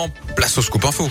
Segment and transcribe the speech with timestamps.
[0.00, 1.08] En place au scoop info.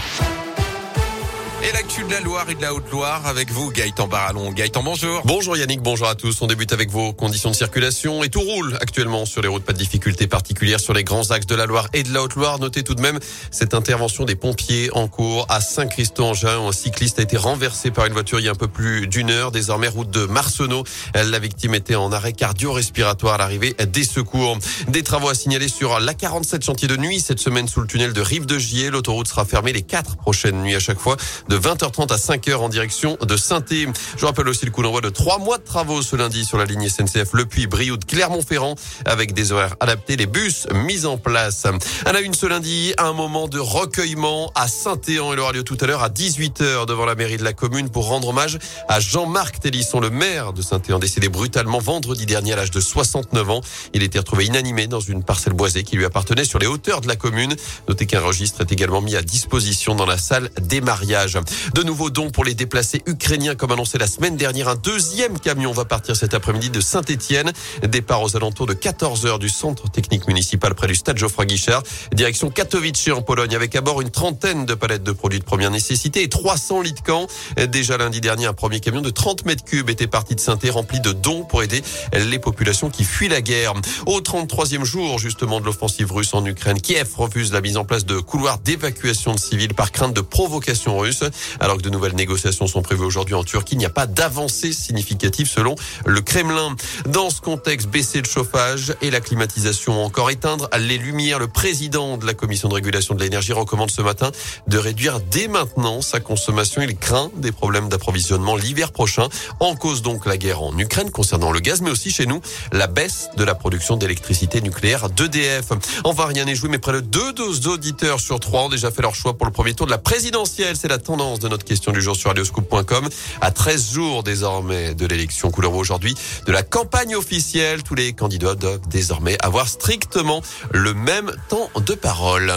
[1.68, 4.54] Et l'actu de la Loire et de la Haute-Loire avec vous, Gaëtan Barallon.
[4.54, 5.22] Gaëtan, bonjour.
[5.26, 6.42] Bonjour Yannick, bonjour à tous.
[6.42, 9.66] On débute avec vos conditions de circulation et tout roule actuellement sur les routes.
[9.66, 12.60] Pas de difficultés particulières sur les grands axes de la Loire et de la Haute-Loire.
[12.60, 13.20] Notez tout de même
[13.52, 18.06] cette intervention des pompiers en cours à Saint-Christo-en-Gin où un cycliste a été renversé par
[18.06, 19.52] une voiture il y a un peu plus d'une heure.
[19.52, 20.86] Désormais, route de Marcenau.
[21.16, 24.58] La victime était en arrêt cardio-respiratoire à l'arrivée des secours.
[24.88, 28.14] Des travaux à signaler sur la 47 chantier de nuit cette semaine sous le tunnel
[28.14, 28.90] de Rive de Gier.
[28.90, 31.18] L'autoroute sera fermée les quatre prochaines nuits à chaque fois
[31.50, 35.10] de 20h30 à 5h en direction de saint Je rappelle aussi le coup d'envoi de
[35.10, 38.76] trois mois de travaux ce lundi sur la ligne SNCF Le Puy, Brioude, Clermont-Ferrand
[39.06, 41.66] avec des horaires adaptés, les bus mis en place.
[42.06, 45.34] À la une ce lundi, un moment de recueillement à Saint-Éan.
[45.34, 48.08] Il aura lieu tout à l'heure à 18h devant la mairie de la commune pour
[48.08, 52.72] rendre hommage à Jean-Marc Télisson, le maire de Saint-Éan, décédé brutalement vendredi dernier à l'âge
[52.72, 53.62] de 69 ans.
[53.94, 57.08] Il était retrouvé inanimé dans une parcelle boisée qui lui appartenait sur les hauteurs de
[57.08, 57.56] la commune.
[57.88, 61.38] Notez qu'un registre est également mis à disposition dans la salle des mariages.
[61.74, 64.68] De nouveaux dons pour les déplacés ukrainiens, comme annoncé la semaine dernière.
[64.68, 67.52] Un deuxième camion va partir cet après-midi de Saint-Etienne.
[67.84, 71.84] Départ aux alentours de 14 heures du centre technique municipal près du stade Geoffroy Guichard.
[72.14, 75.72] Direction Katowice en Pologne avec à bord une trentaine de palettes de produits de première
[75.72, 77.28] nécessité et 300 litres de camp.
[77.68, 81.00] Déjà lundi dernier, un premier camion de 30 mètres cubes était parti de saint rempli
[81.00, 81.82] de dons pour aider
[82.14, 83.74] les populations qui fuient la guerre.
[84.06, 88.06] Au 33e jour, justement, de l'offensive russe en Ukraine, Kiev refuse la mise en place
[88.06, 91.24] de couloirs d'évacuation de civils par crainte de provocation russe.
[91.60, 94.74] Alors que de nouvelles négociations sont prévues aujourd'hui en Turquie, il n'y a pas d'avancée
[94.74, 96.76] significative selon le Kremlin.
[97.08, 101.40] Dans ce contexte, baisser le chauffage et la climatisation, encore éteindre les lumières.
[101.40, 104.32] Le président de la commission de régulation de l'énergie recommande ce matin
[104.68, 106.82] de réduire dès maintenant sa consommation.
[106.82, 109.28] Il craint des problèmes d'approvisionnement l'hiver prochain.
[109.60, 112.88] En cause donc la guerre en Ukraine concernant le gaz, mais aussi chez nous la
[112.88, 115.72] baisse de la production d'électricité nucléaire d'EDF.
[116.04, 119.16] Enfin, rien n'est mais près de deux doses d'auditeurs sur trois ont déjà fait leur
[119.16, 120.76] choix pour le premier tour de la présidentielle.
[120.76, 123.10] C'est la tendance de notre question du jour sur radioscoop.com.
[123.42, 128.56] À 13 jours désormais de l'élection couleur aujourd'hui de la campagne officielle, tous les candidats
[128.56, 132.54] doivent désormais avoir strictement le même temps de parole.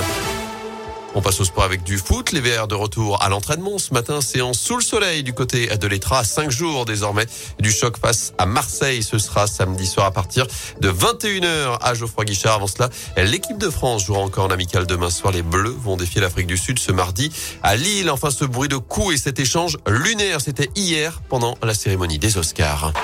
[1.14, 2.30] On passe au sport avec du foot.
[2.30, 4.20] Les Verts de retour à l'entraînement ce matin.
[4.20, 6.22] Séance sous le soleil du côté de l'Etra.
[6.22, 7.26] Cinq jours désormais
[7.58, 9.02] du choc face à Marseille.
[9.02, 10.46] Ce sera samedi soir à partir
[10.80, 12.54] de 21h à Geoffroy Guichard.
[12.54, 15.32] Avant cela, l'équipe de France jouera encore en amical demain soir.
[15.32, 17.32] Les Bleus vont défier l'Afrique du Sud ce mardi
[17.62, 18.08] à Lille.
[18.10, 22.38] Enfin, ce bruit de coups et cet échange lunaire, c'était hier pendant la cérémonie des
[22.38, 22.92] Oscars.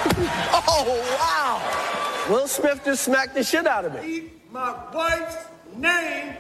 [0.69, 1.59] Oh, wow!
[2.28, 4.25] Will Smith just smacked the shit out of me.
[4.53, 5.37] my wife's
[5.78, 6.37] name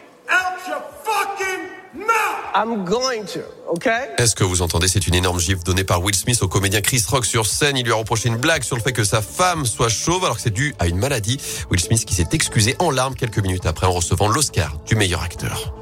[2.58, 4.08] I'm going to, okay?
[4.16, 4.88] Est-ce que vous entendez?
[4.88, 7.76] C'est une énorme gifle donnée par Will Smith au comédien Chris Rock sur scène.
[7.76, 10.36] Il lui a reproché une blague sur le fait que sa femme soit chauve alors
[10.36, 11.38] que c'est dû à une maladie.
[11.70, 15.22] Will Smith qui s'est excusé en larmes quelques minutes après en recevant l'Oscar du meilleur
[15.22, 15.74] acteur.